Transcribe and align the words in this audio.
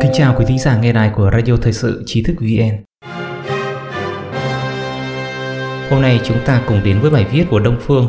Kính 0.00 0.12
chào 0.12 0.34
quý 0.38 0.44
thính 0.48 0.58
giả 0.58 0.78
nghe 0.78 0.92
đài 0.92 1.10
của 1.16 1.30
Radio 1.32 1.56
Thời 1.56 1.72
sự 1.72 2.02
Trí 2.06 2.22
thức 2.22 2.36
VN. 2.40 2.84
Hôm 5.90 6.02
nay 6.02 6.20
chúng 6.24 6.36
ta 6.46 6.62
cùng 6.66 6.80
đến 6.84 7.00
với 7.00 7.10
bài 7.10 7.26
viết 7.32 7.44
của 7.50 7.58
Đông 7.58 7.76
Phương. 7.80 8.06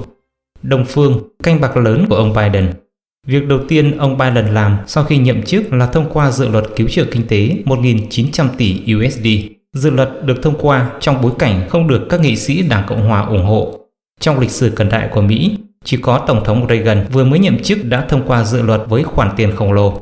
Đông 0.62 0.86
Phương, 0.86 1.30
canh 1.44 1.62
bạc 1.62 1.78
lớn 1.78 2.06
của 2.10 2.16
ông 2.16 2.34
Biden. 2.34 2.74
Việc 3.28 3.48
đầu 3.48 3.60
tiên 3.68 3.98
ông 3.98 4.18
Biden 4.18 4.54
làm 4.54 4.78
sau 4.88 5.04
khi 5.04 5.18
nhậm 5.18 5.44
chức 5.44 5.74
là 5.74 5.86
thông 5.88 6.10
qua 6.14 6.32
dự 6.32 6.48
luật 6.48 6.66
cứu 6.76 6.88
trợ 6.88 7.06
kinh 7.12 7.28
tế 7.28 7.50
1.900 7.66 8.48
tỷ 8.58 8.96
USD. 8.96 9.28
Dự 9.74 9.90
luật 9.90 10.10
được 10.26 10.44
thông 10.44 10.58
qua 10.62 10.92
trong 11.00 11.22
bối 11.22 11.32
cảnh 11.40 11.70
không 11.70 11.88
được 11.88 12.08
các 12.10 12.20
nghị 12.20 12.36
sĩ 12.36 12.62
Đảng 12.62 12.84
Cộng 12.88 13.08
Hòa 13.08 13.22
ủng 13.22 13.46
hộ. 13.46 13.80
Trong 14.20 14.40
lịch 14.40 14.52
sử 14.52 14.70
cận 14.70 14.90
đại 14.90 15.10
của 15.14 15.22
Mỹ, 15.22 15.58
chỉ 15.86 15.98
có 15.98 16.24
Tổng 16.28 16.44
thống 16.44 16.68
Reagan 16.70 17.06
vừa 17.12 17.24
mới 17.24 17.40
nhậm 17.40 17.60
chức 17.60 17.78
đã 17.84 18.06
thông 18.10 18.28
qua 18.28 18.44
dự 18.44 18.62
luật 18.62 18.82
với 18.88 19.04
khoản 19.04 19.30
tiền 19.36 19.56
khổng 19.56 19.74
lồ. 19.74 20.02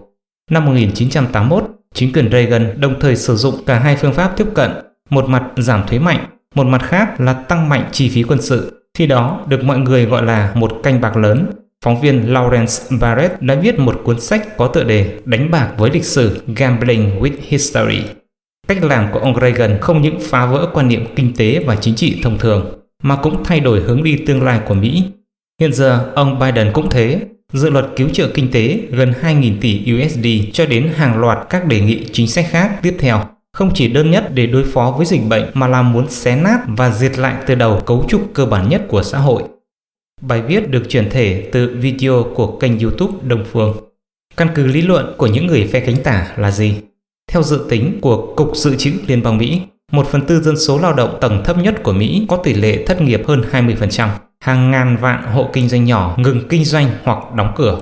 Năm 0.52 0.66
1981, 0.66 1.64
chính 1.94 2.14
quyền 2.14 2.32
Reagan 2.32 2.82
đồng 2.82 3.00
thời 3.00 3.16
sử 3.16 3.36
dụng 3.36 3.56
cả 3.66 3.80
hai 3.80 3.96
phương 3.96 4.14
pháp 4.14 4.38
tiếp 4.38 4.48
cận, 4.54 4.72
một 5.10 5.30
mặt 5.30 5.44
giảm 5.58 5.88
thuế 5.88 6.00
mạnh, 6.00 6.26
một 6.56 6.68
mặt 6.68 6.82
khác 6.84 7.22
là 7.22 7.34
tăng 7.34 7.70
mạnh 7.70 7.90
chi 7.92 8.10
phí 8.10 8.24
quân 8.24 8.42
sự. 8.42 8.90
Khi 8.98 9.08
đó 9.08 9.42
được 9.48 9.64
mọi 9.64 9.80
người 9.80 10.06
gọi 10.06 10.24
là 10.24 10.52
một 10.56 10.80
canh 10.84 11.02
bạc 11.02 11.18
lớn. 11.18 11.46
Phóng 11.84 12.02
viên 12.02 12.34
Lawrence 12.34 13.00
Barrett 13.00 13.42
đã 13.42 13.56
viết 13.56 13.80
một 13.80 14.02
cuốn 14.04 14.20
sách 14.20 14.58
có 14.58 14.68
tựa 14.68 14.84
đề 14.84 15.20
Đánh 15.26 15.52
bạc 15.52 15.70
với 15.78 15.92
lịch 15.94 16.06
sử 16.06 16.42
Gambling 16.56 17.22
with 17.22 17.34
History. 17.42 18.04
Cách 18.68 18.84
làm 18.84 19.08
của 19.12 19.20
ông 19.20 19.40
Reagan 19.42 19.78
không 19.82 20.02
những 20.02 20.20
phá 20.22 20.46
vỡ 20.46 20.70
quan 20.74 20.88
niệm 20.88 21.06
kinh 21.16 21.34
tế 21.38 21.64
và 21.68 21.76
chính 21.76 21.96
trị 21.96 22.20
thông 22.24 22.38
thường, 22.38 22.80
mà 23.04 23.16
cũng 23.16 23.44
thay 23.44 23.60
đổi 23.60 23.80
hướng 23.80 24.04
đi 24.04 24.18
tương 24.28 24.44
lai 24.44 24.60
của 24.68 24.74
Mỹ. 24.74 25.04
Hiện 25.62 25.74
giờ, 25.74 26.12
ông 26.16 26.40
Biden 26.40 26.72
cũng 26.74 26.90
thế, 26.90 27.20
dự 27.54 27.70
luật 27.70 27.86
cứu 27.96 28.10
trợ 28.10 28.30
kinh 28.34 28.52
tế 28.52 28.80
gần 28.90 29.14
2.000 29.22 29.54
tỷ 29.62 29.94
USD 29.94 30.28
cho 30.54 30.66
đến 30.66 30.90
hàng 30.96 31.20
loạt 31.20 31.38
các 31.50 31.66
đề 31.66 31.82
nghị 31.82 32.06
chính 32.12 32.28
sách 32.28 32.46
khác 32.50 32.80
tiếp 32.82 32.96
theo. 33.00 33.26
Không 33.54 33.72
chỉ 33.74 33.88
đơn 33.88 34.12
nhất 34.12 34.32
để 34.34 34.48
đối 34.48 34.64
phó 34.64 34.94
với 34.98 35.06
dịch 35.06 35.22
bệnh 35.30 35.44
mà 35.54 35.68
là 35.68 35.82
muốn 35.82 36.10
xé 36.10 36.36
nát 36.36 36.60
và 36.68 36.92
diệt 36.92 37.20
lại 37.20 37.36
từ 37.48 37.56
đầu 37.56 37.80
cấu 37.86 38.06
trúc 38.10 38.32
cơ 38.34 38.46
bản 38.46 38.70
nhất 38.70 38.86
của 38.88 39.04
xã 39.04 39.18
hội. 39.18 39.44
Bài 40.22 40.42
viết 40.42 40.70
được 40.70 40.84
chuyển 40.90 41.10
thể 41.10 41.50
từ 41.52 41.78
video 41.80 42.26
của 42.36 42.58
kênh 42.58 42.80
YouTube 42.80 43.18
Đông 43.24 43.46
Phương. 43.52 43.78
Căn 44.38 44.48
cứ 44.56 44.68
lý 44.68 44.82
luận 44.82 45.14
của 45.18 45.28
những 45.28 45.48
người 45.48 45.68
phe 45.68 45.80
cánh 45.80 46.04
tả 46.04 46.28
là 46.38 46.52
gì? 46.52 46.76
Theo 47.32 47.44
dự 47.44 47.66
tính 47.70 47.98
của 48.02 48.34
Cục 48.36 48.56
Dự 48.56 48.76
trữ 48.76 48.92
Liên 49.08 49.24
bang 49.24 49.38
Mỹ, 49.38 49.62
một 49.92 50.08
phần 50.08 50.26
tư 50.26 50.42
dân 50.42 50.58
số 50.58 50.80
lao 50.80 50.94
động 50.94 51.18
tầng 51.22 51.42
thấp 51.46 51.58
nhất 51.58 51.84
của 51.84 51.94
Mỹ 51.94 52.26
có 52.30 52.38
tỷ 52.38 52.54
lệ 52.54 52.86
thất 52.86 53.02
nghiệp 53.02 53.22
hơn 53.28 53.44
20%. 53.52 54.10
Hàng 54.44 54.72
ngàn 54.72 54.98
vạn 54.98 55.24
hộ 55.24 55.50
kinh 55.54 55.70
doanh 55.70 55.86
nhỏ 55.86 56.16
ngừng 56.18 56.48
kinh 56.48 56.66
doanh 56.66 56.90
hoặc 57.04 57.34
đóng 57.36 57.54
cửa. 57.56 57.80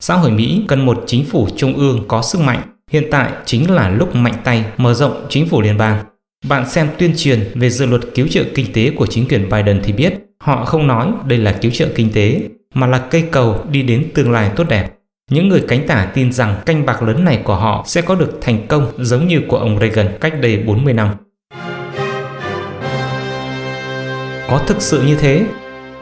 Xã 0.00 0.14
hội 0.14 0.30
Mỹ 0.30 0.64
cần 0.68 0.86
một 0.86 1.04
chính 1.06 1.24
phủ 1.24 1.48
trung 1.56 1.74
ương 1.74 2.04
có 2.08 2.22
sức 2.22 2.40
mạnh. 2.40 2.60
Hiện 2.90 3.04
tại 3.10 3.32
chính 3.44 3.70
là 3.70 3.88
lúc 3.88 4.14
mạnh 4.14 4.34
tay 4.44 4.64
mở 4.76 4.94
rộng 4.94 5.26
chính 5.28 5.48
phủ 5.48 5.60
liên 5.60 5.78
bang. 5.78 6.04
Bạn 6.48 6.70
xem 6.70 6.88
tuyên 6.98 7.14
truyền 7.16 7.50
về 7.54 7.70
dự 7.70 7.86
luật 7.86 8.02
cứu 8.14 8.28
trợ 8.28 8.44
kinh 8.54 8.72
tế 8.72 8.90
của 8.90 9.06
chính 9.06 9.28
quyền 9.28 9.48
Biden 9.50 9.80
thì 9.84 9.92
biết, 9.92 10.14
họ 10.40 10.64
không 10.64 10.86
nói 10.86 11.12
đây 11.26 11.38
là 11.38 11.52
cứu 11.52 11.70
trợ 11.70 11.88
kinh 11.94 12.12
tế, 12.12 12.40
mà 12.74 12.86
là 12.86 12.98
cây 12.98 13.24
cầu 13.30 13.64
đi 13.70 13.82
đến 13.82 14.10
tương 14.14 14.30
lai 14.30 14.50
tốt 14.56 14.64
đẹp. 14.68 14.90
Những 15.30 15.48
người 15.48 15.64
cánh 15.68 15.86
tả 15.86 16.10
tin 16.14 16.32
rằng 16.32 16.56
canh 16.66 16.86
bạc 16.86 17.02
lớn 17.02 17.24
này 17.24 17.40
của 17.44 17.56
họ 17.56 17.84
sẽ 17.86 18.00
có 18.00 18.14
được 18.14 18.38
thành 18.40 18.66
công 18.68 18.92
giống 18.98 19.26
như 19.26 19.42
của 19.48 19.56
ông 19.56 19.78
Reagan 19.78 20.08
cách 20.20 20.40
đây 20.40 20.56
40 20.56 20.94
năm. 20.94 21.08
Có 24.48 24.60
thực 24.66 24.82
sự 24.82 25.02
như 25.02 25.16
thế? 25.16 25.46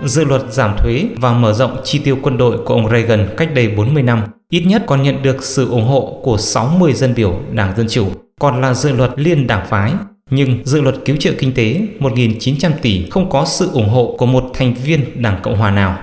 Dự 0.05 0.25
luật 0.25 0.43
giảm 0.51 0.77
thuế 0.79 1.07
và 1.17 1.33
mở 1.33 1.53
rộng 1.53 1.77
chi 1.85 1.99
tiêu 1.99 2.19
quân 2.23 2.39
đội 2.39 2.59
của 2.65 2.75
ông 2.75 2.91
Reagan 2.91 3.29
cách 3.37 3.55
đây 3.55 3.69
40 3.69 4.03
năm 4.03 4.23
ít 4.49 4.61
nhất 4.67 4.83
còn 4.87 5.03
nhận 5.03 5.23
được 5.23 5.45
sự 5.45 5.71
ủng 5.71 5.85
hộ 5.85 6.21
của 6.23 6.37
60 6.37 6.93
dân 6.93 7.15
biểu 7.15 7.41
Đảng 7.53 7.77
Dân 7.77 7.87
Chủ, 7.89 8.09
còn 8.41 8.61
là 8.61 8.75
dự 8.75 8.93
luật 8.93 9.11
liên 9.17 9.47
đảng 9.47 9.67
phái. 9.67 9.93
Nhưng 10.31 10.65
dự 10.65 10.81
luật 10.81 10.95
cứu 11.05 11.17
trợ 11.17 11.33
kinh 11.39 11.55
tế 11.55 11.81
1.900 12.01 12.71
tỷ 12.83 13.11
không 13.11 13.31
có 13.31 13.45
sự 13.45 13.71
ủng 13.73 13.89
hộ 13.89 14.15
của 14.19 14.27
một 14.27 14.51
thành 14.55 14.75
viên 14.75 15.23
Đảng 15.23 15.41
Cộng 15.43 15.57
Hòa 15.57 15.71
nào. 15.71 15.99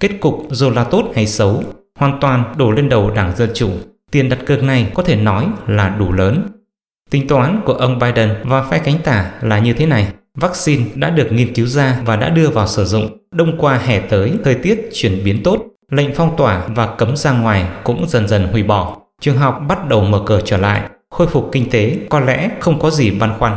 Kết 0.00 0.10
cục 0.20 0.46
dù 0.50 0.70
là 0.70 0.84
tốt 0.84 1.12
hay 1.14 1.26
xấu, 1.26 1.62
hoàn 1.98 2.18
toàn 2.20 2.54
đổ 2.56 2.70
lên 2.70 2.88
đầu 2.88 3.10
Đảng 3.10 3.36
Dân 3.36 3.50
Chủ. 3.54 3.70
Tiền 4.10 4.28
đặt 4.28 4.38
cược 4.46 4.62
này 4.62 4.90
có 4.94 5.02
thể 5.02 5.16
nói 5.16 5.46
là 5.66 5.88
đủ 5.88 6.12
lớn. 6.12 6.48
Tính 7.10 7.28
toán 7.28 7.60
của 7.64 7.72
ông 7.72 7.98
Biden 7.98 8.34
và 8.44 8.62
phe 8.70 8.78
cánh 8.78 8.98
tả 9.04 9.30
là 9.42 9.58
như 9.58 9.72
thế 9.72 9.86
này. 9.86 10.08
Vaccine 10.34 10.84
đã 10.94 11.10
được 11.10 11.32
nghiên 11.32 11.54
cứu 11.54 11.66
ra 11.66 12.00
và 12.04 12.16
đã 12.16 12.28
đưa 12.28 12.48
vào 12.48 12.66
sử 12.66 12.84
dụng. 12.84 13.19
Đông 13.34 13.58
qua 13.58 13.78
hè 13.78 14.00
tới, 14.00 14.32
thời 14.44 14.54
tiết 14.54 14.88
chuyển 14.92 15.24
biến 15.24 15.42
tốt, 15.42 15.66
lệnh 15.90 16.14
phong 16.14 16.36
tỏa 16.36 16.66
và 16.68 16.86
cấm 16.86 17.16
ra 17.16 17.32
ngoài 17.32 17.64
cũng 17.84 18.08
dần 18.08 18.28
dần 18.28 18.48
hủy 18.52 18.62
bỏ. 18.62 18.96
Trường 19.20 19.36
học 19.36 19.62
bắt 19.68 19.88
đầu 19.88 20.04
mở 20.04 20.22
cửa 20.26 20.40
trở 20.44 20.56
lại, 20.56 20.82
khôi 21.10 21.26
phục 21.26 21.48
kinh 21.52 21.70
tế 21.70 21.96
có 22.08 22.20
lẽ 22.20 22.50
không 22.60 22.80
có 22.80 22.90
gì 22.90 23.10
băn 23.10 23.30
khoăn. 23.38 23.56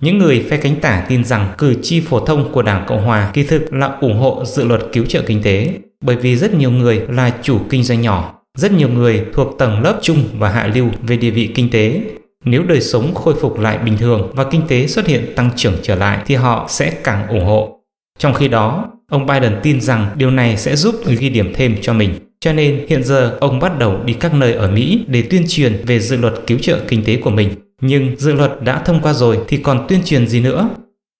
Những 0.00 0.18
người 0.18 0.46
phe 0.50 0.56
cánh 0.56 0.80
tả 0.80 1.04
tin 1.08 1.24
rằng 1.24 1.54
cử 1.58 1.74
tri 1.82 2.00
phổ 2.00 2.20
thông 2.20 2.52
của 2.52 2.62
Đảng 2.62 2.84
Cộng 2.88 3.04
Hòa 3.04 3.30
kỳ 3.32 3.42
thực 3.42 3.72
là 3.72 3.96
ủng 4.00 4.18
hộ 4.18 4.44
dự 4.44 4.64
luật 4.64 4.80
cứu 4.92 5.04
trợ 5.04 5.22
kinh 5.26 5.42
tế, 5.42 5.72
bởi 6.04 6.16
vì 6.16 6.36
rất 6.36 6.54
nhiều 6.54 6.70
người 6.70 7.06
là 7.08 7.30
chủ 7.42 7.58
kinh 7.70 7.82
doanh 7.82 8.00
nhỏ, 8.00 8.42
rất 8.58 8.72
nhiều 8.72 8.88
người 8.88 9.26
thuộc 9.34 9.58
tầng 9.58 9.82
lớp 9.82 9.98
trung 10.02 10.24
và 10.38 10.48
hạ 10.50 10.70
lưu 10.74 10.86
về 11.02 11.16
địa 11.16 11.30
vị 11.30 11.52
kinh 11.54 11.70
tế 11.70 12.00
nếu 12.44 12.62
đời 12.62 12.80
sống 12.80 13.14
khôi 13.14 13.34
phục 13.40 13.58
lại 13.58 13.78
bình 13.78 13.96
thường 13.98 14.32
và 14.34 14.44
kinh 14.44 14.62
tế 14.68 14.86
xuất 14.86 15.06
hiện 15.06 15.32
tăng 15.36 15.50
trưởng 15.56 15.74
trở 15.82 15.94
lại 15.94 16.22
thì 16.26 16.34
họ 16.34 16.66
sẽ 16.68 16.90
càng 17.04 17.28
ủng 17.28 17.44
hộ. 17.44 17.80
Trong 18.18 18.34
khi 18.34 18.48
đó, 18.48 18.90
ông 19.10 19.26
Biden 19.26 19.56
tin 19.62 19.80
rằng 19.80 20.06
điều 20.16 20.30
này 20.30 20.56
sẽ 20.56 20.76
giúp 20.76 20.94
ghi 21.06 21.28
điểm 21.28 21.52
thêm 21.54 21.76
cho 21.80 21.92
mình. 21.92 22.14
Cho 22.40 22.52
nên 22.52 22.86
hiện 22.88 23.04
giờ 23.04 23.36
ông 23.40 23.60
bắt 23.60 23.78
đầu 23.78 24.02
đi 24.04 24.12
các 24.12 24.34
nơi 24.34 24.52
ở 24.52 24.70
Mỹ 24.70 25.04
để 25.06 25.22
tuyên 25.22 25.44
truyền 25.48 25.82
về 25.86 26.00
dự 26.00 26.16
luật 26.16 26.34
cứu 26.46 26.58
trợ 26.58 26.80
kinh 26.88 27.04
tế 27.04 27.16
của 27.16 27.30
mình. 27.30 27.50
Nhưng 27.80 28.16
dự 28.16 28.32
luật 28.32 28.62
đã 28.62 28.82
thông 28.84 29.00
qua 29.02 29.12
rồi 29.12 29.38
thì 29.48 29.56
còn 29.56 29.86
tuyên 29.88 30.00
truyền 30.04 30.28
gì 30.28 30.40
nữa? 30.40 30.68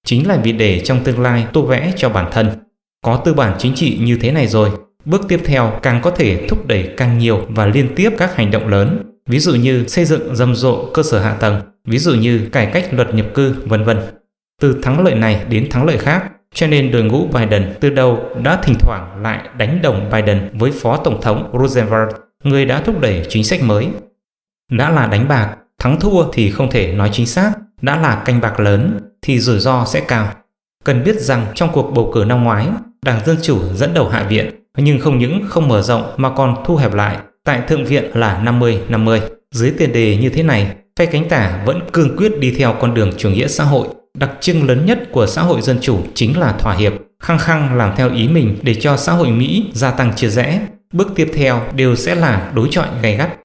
Chính 0.06 0.28
là 0.28 0.37
vì 0.37 0.53
để 0.53 0.81
trong 0.81 1.04
tương 1.04 1.21
lai 1.21 1.47
tô 1.53 1.62
vẽ 1.62 1.93
cho 1.97 2.09
bản 2.09 2.28
thân. 2.32 2.50
Có 3.04 3.16
tư 3.25 3.34
bản 3.34 3.56
chính 3.59 3.75
trị 3.75 3.99
như 4.00 4.19
thế 4.20 4.32
này 4.32 4.47
rồi, 4.47 4.70
bước 5.05 5.28
tiếp 5.28 5.41
theo 5.44 5.78
càng 5.82 6.00
có 6.03 6.10
thể 6.10 6.47
thúc 6.49 6.66
đẩy 6.66 6.88
càng 6.97 7.19
nhiều 7.19 7.47
và 7.49 7.66
liên 7.66 7.88
tiếp 7.97 8.10
các 8.19 8.37
hành 8.37 8.50
động 8.50 8.69
lớn 8.69 9.09
ví 9.28 9.38
dụ 9.38 9.55
như 9.55 9.84
xây 9.87 10.05
dựng 10.05 10.37
rầm 10.37 10.55
rộ 10.55 10.91
cơ 10.94 11.03
sở 11.03 11.20
hạ 11.20 11.34
tầng, 11.34 11.60
ví 11.84 11.99
dụ 11.99 12.15
như 12.15 12.49
cải 12.53 12.66
cách 12.66 12.94
luật 12.94 13.15
nhập 13.15 13.26
cư, 13.34 13.55
vân 13.65 13.84
vân. 13.84 13.99
Từ 14.60 14.81
thắng 14.82 15.05
lợi 15.05 15.15
này 15.15 15.44
đến 15.49 15.70
thắng 15.70 15.84
lợi 15.84 15.99
khác, 15.99 16.31
cho 16.58 16.66
nên 16.66 16.91
đội 16.92 17.02
ngũ 17.02 17.26
Biden 17.26 17.74
từ 17.80 17.91
đầu 17.91 18.20
đã 18.42 18.58
thỉnh 18.62 18.76
thoảng 18.78 19.22
lại 19.22 19.48
đánh 19.58 19.82
đồng 19.82 20.10
Biden 20.12 20.58
với 20.58 20.72
Phó 20.72 20.96
Tổng 20.96 21.20
thống 21.20 21.50
Roosevelt, 21.60 22.08
người 22.44 22.64
đã 22.64 22.80
thúc 22.80 23.00
đẩy 23.00 23.26
chính 23.28 23.44
sách 23.44 23.62
mới. 23.62 23.88
Đã 24.70 24.91
là 24.91 25.06
đánh 25.06 25.28
bạc, 25.28 25.56
thắng 25.78 26.00
thua 26.00 26.32
thì 26.32 26.50
không 26.50 26.70
thể 26.70 26.92
nói 26.92 27.10
chính 27.12 27.26
xác, 27.26 27.52
đã 27.82 27.96
là 27.96 28.22
canh 28.24 28.41
bạc 28.41 28.60
lớn 28.60 29.00
thì 29.22 29.41
rủi 29.41 29.58
ro 29.58 29.84
sẽ 29.84 30.00
cao. 30.00 30.32
Cần 30.84 31.04
biết 31.04 31.20
rằng 31.20 31.46
trong 31.54 31.70
cuộc 31.72 31.91
bầu 31.91 32.10
cử 32.14 32.24
năm 32.28 32.44
ngoái, 32.44 32.66
Đảng 33.04 33.25
Dân 33.25 33.36
Chủ 33.42 33.60
dẫn 33.75 33.94
đầu 33.94 34.08
Hạ 34.08 34.22
viện, 34.22 34.50
nhưng 34.76 35.00
không 35.00 35.19
những 35.19 35.42
không 35.48 35.69
mở 35.69 35.82
rộng 35.82 36.12
mà 36.16 36.30
còn 36.36 36.56
thu 36.64 36.76
hẹp 36.76 36.94
lại 36.94 37.16
Tại 37.44 37.62
Thượng 37.69 37.84
viện 37.84 38.04
là 38.14 38.42
50-50. 38.44 39.20
Dưới 39.54 39.72
tiền 39.78 39.92
đề 39.92 40.16
như 40.16 40.28
thế 40.28 40.42
này, 40.42 40.76
phe 40.96 41.06
cánh 41.06 41.28
tả 41.28 41.62
vẫn 41.66 41.80
cương 41.92 42.16
quyết 42.16 42.38
đi 42.40 42.54
theo 42.58 42.75
con 42.80 42.94
đường 42.94 43.12
chủ 43.16 43.30
nghĩa 43.30 43.48
xã 43.48 43.64
hội. 43.64 43.88
Đặc 44.19 44.31
trưng 44.41 44.67
lớn 44.67 44.87
nhất 44.87 44.99
của 45.12 45.27
xã 45.27 45.43
hội 45.43 45.61
dân 45.62 45.79
chủ 45.81 45.99
chính 46.15 46.39
là 46.39 46.53
thỏa 46.53 46.75
hiệp, 46.75 46.93
khăng 47.23 47.39
khăng 47.39 47.77
làm 47.77 47.97
theo 47.97 48.11
ý 48.15 48.29
mình 48.29 48.56
để 48.62 48.75
cho 48.75 48.97
xã 48.97 49.12
hội 49.12 49.31
Mỹ 49.31 49.65
gia 49.73 49.91
tăng 49.91 50.15
chia 50.17 50.29
rẽ. 50.29 50.61
Bước 50.93 51.09
tiếp 51.15 51.31
theo 51.34 51.62
đều 51.77 51.95
sẽ 51.95 52.15
là 52.15 52.53
đối 52.55 52.69
chọi 52.71 52.87
gay 53.03 53.17
gắt. 53.17 53.39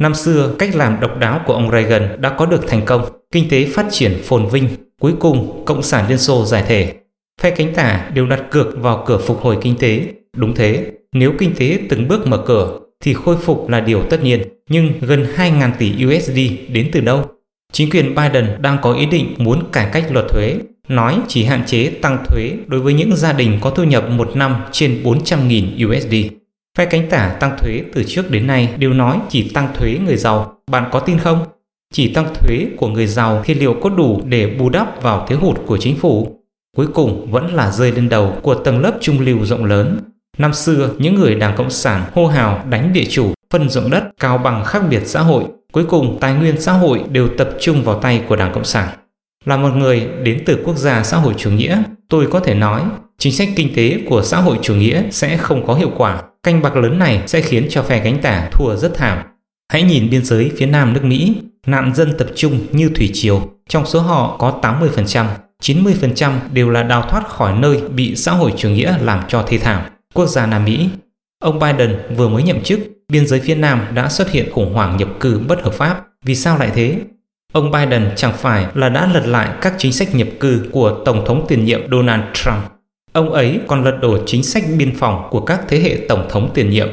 Năm 0.00 0.14
xưa, 0.14 0.54
cách 0.58 0.74
làm 0.74 1.00
độc 1.00 1.18
đáo 1.18 1.40
của 1.46 1.54
ông 1.54 1.70
Reagan 1.70 2.20
đã 2.20 2.30
có 2.30 2.46
được 2.46 2.68
thành 2.68 2.84
công, 2.84 3.04
kinh 3.32 3.48
tế 3.48 3.66
phát 3.66 3.86
triển 3.90 4.18
phồn 4.24 4.46
vinh. 4.46 4.68
Cuối 5.00 5.14
cùng, 5.20 5.64
Cộng 5.64 5.82
sản 5.82 6.08
Liên 6.08 6.18
Xô 6.18 6.44
giải 6.44 6.64
thể. 6.68 6.92
Phe 7.40 7.50
cánh 7.50 7.74
tả 7.74 8.10
đều 8.14 8.26
đặt 8.26 8.42
cược 8.50 8.66
vào 8.76 9.04
cửa 9.06 9.18
phục 9.18 9.40
hồi 9.40 9.58
kinh 9.60 9.76
tế. 9.78 10.04
Đúng 10.36 10.54
thế, 10.54 10.92
nếu 11.12 11.32
kinh 11.38 11.54
tế 11.58 11.78
từng 11.88 12.08
bước 12.08 12.26
mở 12.26 12.38
cửa, 12.46 12.80
thì 13.00 13.14
khôi 13.14 13.36
phục 13.36 13.68
là 13.68 13.80
điều 13.80 14.02
tất 14.10 14.22
nhiên, 14.22 14.42
nhưng 14.68 14.92
gần 15.00 15.26
2.000 15.36 15.70
tỷ 15.78 16.06
USD 16.06 16.38
đến 16.68 16.90
từ 16.92 17.00
đâu? 17.00 17.24
Chính 17.72 17.90
quyền 17.90 18.14
Biden 18.14 18.62
đang 18.62 18.78
có 18.82 18.92
ý 18.92 19.06
định 19.06 19.34
muốn 19.38 19.62
cải 19.72 19.88
cách 19.92 20.04
luật 20.10 20.24
thuế, 20.28 20.58
nói 20.88 21.18
chỉ 21.28 21.44
hạn 21.44 21.62
chế 21.66 21.90
tăng 22.02 22.24
thuế 22.28 22.52
đối 22.66 22.80
với 22.80 22.94
những 22.94 23.16
gia 23.16 23.32
đình 23.32 23.58
có 23.60 23.70
thu 23.70 23.84
nhập 23.84 24.10
một 24.10 24.36
năm 24.36 24.56
trên 24.72 25.02
400.000 25.04 25.88
USD. 25.88 26.14
Phe 26.78 26.84
cánh 26.84 27.10
tả 27.10 27.36
tăng 27.40 27.56
thuế 27.58 27.82
từ 27.94 28.04
trước 28.06 28.30
đến 28.30 28.46
nay 28.46 28.74
đều 28.78 28.92
nói 28.92 29.18
chỉ 29.28 29.48
tăng 29.48 29.68
thuế 29.74 29.98
người 30.04 30.16
giàu, 30.16 30.56
bạn 30.70 30.88
có 30.92 31.00
tin 31.00 31.18
không? 31.18 31.44
Chỉ 31.92 32.12
tăng 32.14 32.34
thuế 32.34 32.66
của 32.76 32.88
người 32.88 33.06
giàu 33.06 33.42
thì 33.44 33.54
liệu 33.54 33.74
có 33.82 33.90
đủ 33.90 34.22
để 34.24 34.46
bù 34.46 34.68
đắp 34.68 35.02
vào 35.02 35.26
thiếu 35.28 35.38
hụt 35.38 35.56
của 35.66 35.78
chính 35.78 35.96
phủ? 35.96 36.38
Cuối 36.76 36.86
cùng 36.94 37.30
vẫn 37.30 37.54
là 37.54 37.70
rơi 37.70 37.92
lên 37.92 38.08
đầu 38.08 38.36
của 38.42 38.54
tầng 38.54 38.80
lớp 38.80 38.98
trung 39.00 39.20
lưu 39.20 39.44
rộng 39.44 39.64
lớn 39.64 39.98
Năm 40.38 40.54
xưa, 40.54 40.90
những 40.98 41.14
người 41.14 41.34
Đảng 41.34 41.56
Cộng 41.56 41.70
sản 41.70 42.04
hô 42.14 42.26
hào 42.26 42.64
đánh 42.70 42.92
địa 42.92 43.04
chủ, 43.10 43.32
phân 43.50 43.68
rộng 43.68 43.90
đất, 43.90 44.04
cao 44.20 44.38
bằng 44.38 44.64
khác 44.64 44.82
biệt 44.90 45.02
xã 45.04 45.20
hội. 45.20 45.44
Cuối 45.72 45.84
cùng, 45.84 46.18
tài 46.20 46.34
nguyên 46.34 46.60
xã 46.60 46.72
hội 46.72 47.02
đều 47.10 47.28
tập 47.38 47.48
trung 47.60 47.84
vào 47.84 48.00
tay 48.00 48.22
của 48.28 48.36
Đảng 48.36 48.52
Cộng 48.52 48.64
sản. 48.64 48.88
Là 49.44 49.56
một 49.56 49.68
người 49.76 50.08
đến 50.22 50.42
từ 50.46 50.58
quốc 50.64 50.76
gia 50.76 51.02
xã 51.02 51.16
hội 51.16 51.34
chủ 51.36 51.50
nghĩa, 51.50 51.82
tôi 52.08 52.26
có 52.30 52.40
thể 52.40 52.54
nói 52.54 52.82
chính 53.18 53.32
sách 53.32 53.48
kinh 53.56 53.74
tế 53.74 53.98
của 54.08 54.22
xã 54.22 54.40
hội 54.40 54.58
chủ 54.62 54.74
nghĩa 54.74 55.02
sẽ 55.10 55.36
không 55.36 55.66
có 55.66 55.74
hiệu 55.74 55.90
quả. 55.96 56.22
canh 56.42 56.62
bạc 56.62 56.76
lớn 56.76 56.98
này 56.98 57.22
sẽ 57.26 57.40
khiến 57.40 57.66
cho 57.70 57.82
phe 57.82 57.98
cánh 57.98 58.22
tả 58.22 58.48
thua 58.52 58.76
rất 58.76 58.94
thảm. 58.94 59.18
Hãy 59.72 59.82
nhìn 59.82 60.10
biên 60.10 60.24
giới 60.24 60.50
phía 60.56 60.66
nam 60.66 60.92
nước 60.92 61.04
Mỹ, 61.04 61.34
nạn 61.66 61.94
dân 61.94 62.14
tập 62.18 62.26
trung 62.34 62.60
như 62.72 62.90
thủy 62.94 63.10
triều, 63.12 63.48
trong 63.68 63.86
số 63.86 64.00
họ 64.00 64.36
có 64.38 64.60
80%, 64.62 65.26
90% 65.62 66.32
đều 66.52 66.70
là 66.70 66.82
đào 66.82 67.02
thoát 67.10 67.28
khỏi 67.28 67.54
nơi 67.58 67.80
bị 67.80 68.16
xã 68.16 68.32
hội 68.32 68.52
chủ 68.56 68.68
nghĩa 68.68 68.98
làm 69.00 69.20
cho 69.28 69.44
thê 69.46 69.58
thảm, 69.58 69.82
quốc 70.14 70.26
gia 70.26 70.46
Nam 70.46 70.64
Mỹ. 70.64 70.88
Ông 71.42 71.58
Biden 71.58 71.98
vừa 72.16 72.28
mới 72.28 72.42
nhậm 72.42 72.62
chức, 72.62 72.80
biên 73.08 73.26
giới 73.26 73.40
phía 73.40 73.54
Nam 73.54 73.80
đã 73.94 74.08
xuất 74.08 74.30
hiện 74.30 74.52
khủng 74.52 74.72
hoảng 74.74 74.96
nhập 74.96 75.08
cư 75.20 75.38
bất 75.48 75.62
hợp 75.62 75.72
pháp. 75.72 76.04
Vì 76.24 76.34
sao 76.34 76.58
lại 76.58 76.70
thế? 76.74 76.96
Ông 77.52 77.70
Biden 77.70 78.10
chẳng 78.16 78.32
phải 78.36 78.66
là 78.74 78.88
đã 78.88 79.10
lật 79.14 79.26
lại 79.26 79.48
các 79.60 79.74
chính 79.78 79.92
sách 79.92 80.14
nhập 80.14 80.28
cư 80.40 80.62
của 80.72 81.02
Tổng 81.04 81.24
thống 81.26 81.44
tiền 81.48 81.64
nhiệm 81.64 81.90
Donald 81.90 82.22
Trump. 82.32 82.56
Ông 83.12 83.32
ấy 83.32 83.60
còn 83.66 83.84
lật 83.84 83.98
đổ 84.02 84.18
chính 84.26 84.42
sách 84.42 84.64
biên 84.78 84.94
phòng 84.94 85.28
của 85.30 85.40
các 85.40 85.60
thế 85.68 85.80
hệ 85.80 85.98
Tổng 86.08 86.26
thống 86.30 86.50
tiền 86.54 86.70
nhiệm. 86.70 86.88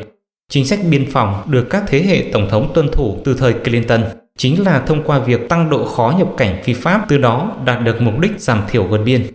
Chính 0.51 0.67
sách 0.67 0.79
biên 0.89 1.11
phòng 1.11 1.41
được 1.51 1.69
các 1.69 1.83
thế 1.87 2.01
hệ 2.01 2.25
Tổng 2.33 2.49
thống 2.49 2.71
tuân 2.73 2.89
thủ 2.91 3.17
từ 3.25 3.33
thời 3.33 3.53
Clinton 3.53 4.03
chính 4.37 4.63
là 4.63 4.79
thông 4.79 5.03
qua 5.03 5.19
việc 5.19 5.49
tăng 5.49 5.69
độ 5.69 5.85
khó 5.85 6.13
nhập 6.17 6.27
cảnh 6.37 6.63
phi 6.63 6.73
pháp 6.73 7.05
từ 7.09 7.17
đó 7.17 7.57
đạt 7.65 7.83
được 7.83 8.01
mục 8.01 8.19
đích 8.19 8.31
giảm 8.37 8.61
thiểu 8.69 8.83
vượt 8.83 9.01
biên. 9.05 9.27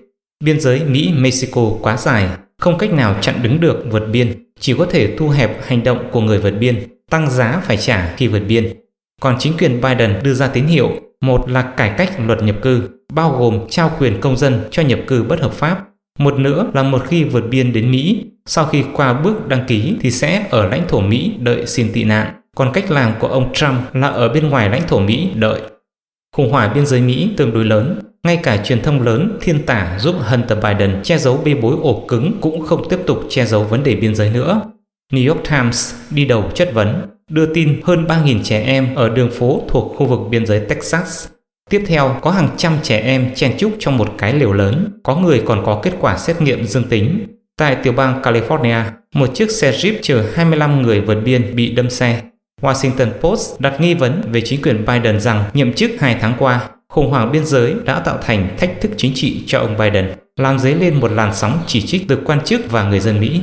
Biên 0.45 0.61
giới 0.61 0.85
Mỹ-Mexico 0.85 1.63
quá 1.83 1.97
dài, 1.97 2.29
không 2.59 2.79
cách 2.79 2.93
nào 2.93 3.17
chặn 3.21 3.35
đứng 3.43 3.61
được 3.61 3.85
vượt 3.91 4.09
biên, 4.13 4.44
chỉ 4.65 4.75
có 4.79 4.87
thể 4.91 5.17
thu 5.17 5.29
hẹp 5.29 5.67
hành 5.67 5.85
động 5.85 5.99
của 6.11 6.21
người 6.21 6.39
vượt 6.39 6.51
biên, 6.51 6.83
tăng 7.11 7.31
giá 7.31 7.63
phải 7.65 7.77
trả 7.77 8.15
khi 8.17 8.29
vượt 8.29 8.43
biên. 8.49 8.73
Còn 9.21 9.37
chính 9.39 9.53
quyền 9.59 9.81
Biden 9.81 10.21
đưa 10.23 10.35
ra 10.35 10.49
tín 10.49 10.65
hiệu, 10.65 10.91
một 11.21 11.51
là 11.51 11.63
cải 11.63 11.95
cách 11.99 12.21
luật 12.27 12.43
nhập 12.43 12.57
cư, 12.63 12.89
bao 13.13 13.37
gồm 13.39 13.61
trao 13.71 13.91
quyền 13.99 14.21
công 14.21 14.37
dân 14.37 14.61
cho 14.71 14.83
nhập 14.83 14.99
cư 15.07 15.23
bất 15.23 15.41
hợp 15.41 15.53
pháp. 15.53 15.85
Một 16.19 16.39
nữa 16.39 16.71
là 16.75 16.83
một 16.83 17.03
khi 17.07 17.25
vượt 17.25 17.45
biên 17.51 17.73
đến 17.73 17.91
Mỹ, 17.91 18.25
sau 18.47 18.67
khi 18.67 18.85
qua 18.95 19.13
bước 19.13 19.49
đăng 19.49 19.65
ký 19.67 19.97
thì 20.01 20.11
sẽ 20.11 20.47
ở 20.51 20.69
lãnh 20.69 20.89
thổ 20.89 21.01
Mỹ 21.01 21.33
đợi 21.39 21.67
xin 21.67 21.93
tị 21.93 22.05
nạn. 22.05 22.35
Còn 22.57 22.71
cách 22.73 22.91
làm 22.91 23.13
của 23.19 23.29
ông 23.29 23.53
Trump 23.53 23.95
là 23.95 24.09
ở 24.09 24.29
bên 24.29 24.49
ngoài 24.49 24.71
lãnh 24.71 24.83
thổ 24.89 24.99
Mỹ 24.99 25.29
đợi. 25.35 25.61
Khủng 26.37 26.51
hoảng 26.51 26.75
biên 26.75 26.87
giới 26.87 27.01
Mỹ 27.01 27.31
tương 27.37 27.53
đối 27.53 27.65
lớn, 27.65 28.01
ngay 28.25 28.37
cả 28.37 28.57
truyền 28.65 28.83
thông 28.83 29.03
lớn 29.03 29.39
thiên 29.41 29.67
tả 29.67 29.99
giúp 29.99 30.15
Hunter 30.19 30.59
Biden 30.59 31.03
che 31.03 31.19
giấu 31.19 31.41
bê 31.45 31.55
bối 31.55 31.77
ổ 31.83 32.05
cứng 32.09 32.39
cũng 32.41 32.67
không 32.67 32.89
tiếp 32.89 32.99
tục 33.07 33.21
che 33.29 33.45
giấu 33.45 33.65
vấn 33.65 33.83
đề 33.83 33.95
biên 33.95 34.15
giới 34.15 34.31
nữa. 34.31 34.61
New 35.13 35.29
York 35.29 35.45
Times 35.51 35.95
đi 36.11 36.25
đầu 36.25 36.51
chất 36.55 36.71
vấn, 36.75 37.03
đưa 37.31 37.55
tin 37.55 37.81
hơn 37.85 38.05
3.000 38.07 38.43
trẻ 38.43 38.63
em 38.67 38.95
ở 38.95 39.09
đường 39.09 39.31
phố 39.31 39.63
thuộc 39.69 39.95
khu 39.97 40.07
vực 40.07 40.21
biên 40.31 40.47
giới 40.47 40.61
Texas. 40.61 41.29
Tiếp 41.71 41.85
theo 41.87 42.17
có 42.23 42.31
hàng 42.31 42.49
trăm 42.57 42.73
trẻ 42.83 43.01
em 43.01 43.35
chen 43.35 43.55
chúc 43.59 43.73
trong 43.79 43.97
một 43.97 44.15
cái 44.19 44.33
lều 44.33 44.53
lớn, 44.53 45.01
có 45.03 45.17
người 45.17 45.43
còn 45.47 45.63
có 45.67 45.81
kết 45.83 45.93
quả 46.01 46.17
xét 46.19 46.43
nghiệm 46.43 46.65
dương 46.65 46.89
tính. 46.89 47.27
Tại 47.59 47.77
tiểu 47.83 47.93
bang 47.93 48.23
California, 48.23 48.83
một 49.15 49.35
chiếc 49.35 49.51
xe 49.51 49.73
Jeep 49.73 49.95
chở 50.03 50.25
25 50.35 50.83
người 50.83 51.01
vượt 51.01 51.19
biên 51.25 51.57
bị 51.57 51.75
đâm 51.75 51.91
xe. 51.91 52.23
Washington 52.63 53.11
Post 53.21 53.61
đặt 53.61 53.81
nghi 53.81 53.95
vấn 53.95 54.23
về 54.33 54.41
chính 54.41 54.63
quyền 54.63 54.85
Biden 54.85 55.21
rằng 55.21 55.45
nhậm 55.55 55.73
chức 55.73 55.91
2 55.99 56.17
tháng 56.21 56.35
qua, 56.39 56.69
khủng 56.95 57.11
hoảng 57.11 57.33
biên 57.33 57.45
giới 57.45 57.75
đã 57.85 58.01
tạo 58.01 58.19
thành 58.23 58.57
thách 58.59 58.81
thức 58.81 58.91
chính 58.97 59.13
trị 59.15 59.43
cho 59.47 59.59
ông 59.59 59.77
Biden, 59.79 60.13
làm 60.37 60.59
dấy 60.59 60.75
lên 60.75 61.01
một 61.01 61.11
làn 61.13 61.35
sóng 61.35 61.59
chỉ 61.67 61.81
trích 61.81 62.09
từ 62.09 62.19
quan 62.25 62.41
chức 62.41 62.71
và 62.71 62.85
người 62.85 63.01
dân 63.01 63.21
Mỹ. 63.21 63.41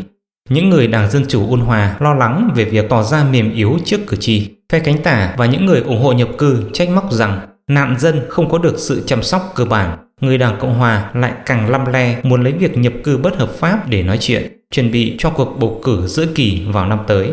Những 0.49 0.69
người 0.69 0.87
Đảng 0.87 1.11
Dân 1.11 1.25
Chủ 1.27 1.49
ôn 1.49 1.59
hòa 1.59 1.95
lo 1.99 2.13
lắng 2.13 2.49
về 2.55 2.65
việc 2.65 2.89
tỏ 2.89 3.03
ra 3.03 3.23
mềm 3.31 3.53
yếu 3.53 3.77
trước 3.85 3.97
cử 4.07 4.17
tri. 4.17 4.49
Phe 4.71 4.79
cánh 4.79 5.03
tả 5.03 5.33
và 5.37 5.45
những 5.45 5.65
người 5.65 5.81
ủng 5.81 6.01
hộ 6.03 6.13
nhập 6.13 6.29
cư 6.37 6.63
trách 6.73 6.89
móc 6.89 7.11
rằng 7.11 7.39
nạn 7.67 7.95
dân 7.99 8.21
không 8.29 8.49
có 8.49 8.57
được 8.57 8.75
sự 8.77 9.03
chăm 9.05 9.23
sóc 9.23 9.51
cơ 9.55 9.65
bản. 9.65 9.97
Người 10.21 10.37
Đảng 10.37 10.57
Cộng 10.59 10.73
Hòa 10.73 11.11
lại 11.13 11.31
càng 11.45 11.69
lăm 11.69 11.85
le 11.85 12.19
muốn 12.23 12.43
lấy 12.43 12.53
việc 12.53 12.77
nhập 12.77 12.93
cư 13.03 13.17
bất 13.17 13.37
hợp 13.37 13.49
pháp 13.49 13.89
để 13.89 14.03
nói 14.03 14.17
chuyện, 14.17 14.61
chuẩn 14.71 14.91
bị 14.91 15.15
cho 15.19 15.29
cuộc 15.29 15.57
bầu 15.59 15.79
cử 15.83 16.07
giữa 16.07 16.25
kỳ 16.35 16.61
vào 16.67 16.85
năm 16.85 16.99
tới. 17.07 17.29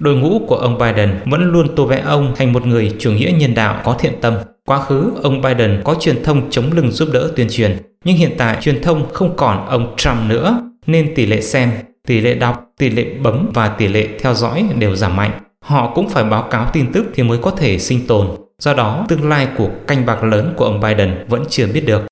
Đội 0.00 0.16
ngũ 0.16 0.38
của 0.46 0.56
ông 0.56 0.78
Biden 0.78 1.20
vẫn 1.24 1.52
luôn 1.52 1.76
tô 1.76 1.86
vẽ 1.86 2.00
ông 2.00 2.34
thành 2.36 2.52
một 2.52 2.66
người 2.66 2.96
chủ 2.98 3.12
nghĩa 3.12 3.32
nhân 3.38 3.54
đạo 3.54 3.80
có 3.84 3.96
thiện 3.98 4.12
tâm. 4.20 4.34
Quá 4.68 4.80
khứ, 4.80 5.12
ông 5.22 5.42
Biden 5.42 5.82
có 5.84 5.94
truyền 6.00 6.22
thông 6.22 6.50
chống 6.50 6.72
lưng 6.72 6.90
giúp 6.90 7.08
đỡ 7.12 7.32
tuyên 7.36 7.46
truyền, 7.50 7.78
nhưng 8.04 8.16
hiện 8.16 8.34
tại 8.38 8.56
truyền 8.60 8.82
thông 8.82 9.12
không 9.12 9.36
còn 9.36 9.66
ông 9.66 9.94
Trump 9.96 10.16
nữa, 10.28 10.70
nên 10.86 11.14
tỷ 11.14 11.26
lệ 11.26 11.40
xem, 11.40 11.72
tỷ 12.06 12.20
lệ 12.20 12.34
đọc, 12.34 12.64
tỷ 12.78 12.90
lệ 12.90 13.04
bấm 13.22 13.50
và 13.54 13.68
tỷ 13.68 13.88
lệ 13.88 14.08
theo 14.20 14.34
dõi 14.34 14.64
đều 14.78 14.96
giảm 14.96 15.16
mạnh. 15.16 15.30
Họ 15.64 15.92
cũng 15.94 16.08
phải 16.08 16.24
báo 16.24 16.42
cáo 16.42 16.70
tin 16.72 16.92
tức 16.92 17.04
thì 17.14 17.22
mới 17.22 17.38
có 17.38 17.50
thể 17.50 17.78
sinh 17.78 18.06
tồn. 18.06 18.28
Do 18.58 18.74
đó, 18.74 19.06
tương 19.08 19.28
lai 19.28 19.48
của 19.56 19.68
canh 19.86 20.06
bạc 20.06 20.24
lớn 20.24 20.54
của 20.56 20.64
ông 20.64 20.80
Biden 20.80 21.24
vẫn 21.28 21.44
chưa 21.48 21.66
biết 21.66 21.86
được. 21.86 22.02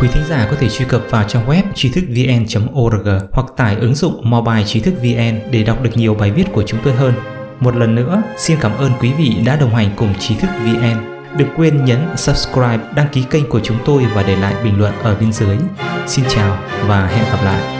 Quý 0.00 0.08
thính 0.12 0.24
giả 0.28 0.46
có 0.50 0.56
thể 0.60 0.68
truy 0.68 0.84
cập 0.88 1.02
vào 1.10 1.24
trang 1.28 1.46
web 1.48 1.62
trí 1.74 1.88
thức 1.88 2.04
vn.org 2.08 3.08
hoặc 3.32 3.46
tải 3.56 3.76
ứng 3.76 3.94
dụng 3.94 4.20
mobile 4.22 4.64
trí 4.64 4.80
thức 4.80 4.94
vn 5.02 5.50
để 5.50 5.62
đọc 5.62 5.82
được 5.82 5.90
nhiều 5.94 6.14
bài 6.14 6.30
viết 6.30 6.44
của 6.52 6.62
chúng 6.62 6.80
tôi 6.84 6.94
hơn. 6.94 7.12
Một 7.60 7.76
lần 7.76 7.94
nữa, 7.94 8.22
xin 8.36 8.58
cảm 8.60 8.76
ơn 8.76 8.92
quý 9.00 9.12
vị 9.12 9.36
đã 9.44 9.56
đồng 9.56 9.74
hành 9.74 9.90
cùng 9.96 10.14
trí 10.18 10.34
thức 10.34 10.50
vn. 10.64 11.18
Đừng 11.36 11.48
quên 11.56 11.84
nhấn 11.84 12.06
subscribe, 12.16 12.78
đăng 12.94 13.08
ký 13.12 13.24
kênh 13.30 13.48
của 13.48 13.60
chúng 13.60 13.78
tôi 13.84 14.06
và 14.14 14.22
để 14.22 14.36
lại 14.36 14.54
bình 14.64 14.78
luận 14.78 14.92
ở 15.02 15.16
bên 15.20 15.32
dưới. 15.32 15.56
Xin 16.06 16.24
chào 16.28 16.58
và 16.86 17.06
hẹn 17.06 17.24
gặp 17.24 17.44
lại. 17.44 17.77